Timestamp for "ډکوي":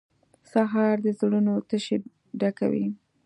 2.39-2.85